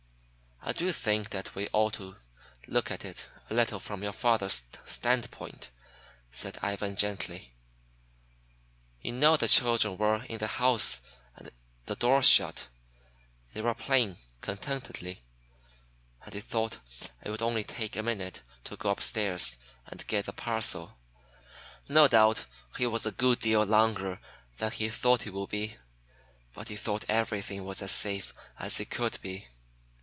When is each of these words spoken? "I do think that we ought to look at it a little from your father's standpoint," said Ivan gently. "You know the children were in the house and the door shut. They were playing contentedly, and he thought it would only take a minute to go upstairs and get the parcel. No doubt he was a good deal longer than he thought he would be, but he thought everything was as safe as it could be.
"I 0.63 0.73
do 0.73 0.91
think 0.91 1.31
that 1.31 1.55
we 1.55 1.67
ought 1.73 1.95
to 1.95 2.15
look 2.67 2.91
at 2.91 3.03
it 3.03 3.25
a 3.49 3.53
little 3.53 3.79
from 3.79 4.03
your 4.03 4.13
father's 4.13 4.63
standpoint," 4.85 5.69
said 6.29 6.59
Ivan 6.61 6.95
gently. 6.95 7.55
"You 9.01 9.13
know 9.13 9.35
the 9.35 9.47
children 9.47 9.97
were 9.97 10.23
in 10.25 10.37
the 10.37 10.47
house 10.47 11.01
and 11.35 11.49
the 11.87 11.95
door 11.95 12.21
shut. 12.21 12.67
They 13.53 13.61
were 13.63 13.73
playing 13.73 14.17
contentedly, 14.39 15.19
and 16.23 16.33
he 16.35 16.41
thought 16.41 16.77
it 17.23 17.31
would 17.31 17.41
only 17.41 17.63
take 17.63 17.95
a 17.97 18.03
minute 18.03 18.41
to 18.65 18.77
go 18.77 18.91
upstairs 18.91 19.57
and 19.87 20.05
get 20.07 20.25
the 20.25 20.31
parcel. 20.33 20.99
No 21.89 22.07
doubt 22.07 22.45
he 22.77 22.85
was 22.85 23.07
a 23.07 23.11
good 23.11 23.39
deal 23.39 23.63
longer 23.63 24.21
than 24.57 24.71
he 24.71 24.89
thought 24.89 25.23
he 25.23 25.31
would 25.31 25.49
be, 25.49 25.75
but 26.53 26.67
he 26.69 26.77
thought 26.77 27.03
everything 27.09 27.65
was 27.65 27.81
as 27.81 27.91
safe 27.91 28.31
as 28.59 28.79
it 28.79 28.91
could 28.91 29.19
be. 29.21 29.47